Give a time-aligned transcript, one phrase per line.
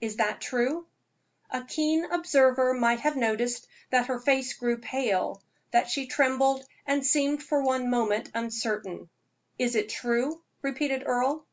[0.00, 0.86] Is that true?"
[1.50, 7.04] A keen observer might have noticed that her face grew pale that she trembled and
[7.04, 9.10] seemed for one moment uncertain.
[9.58, 11.44] "Is it true?" repeated Earle.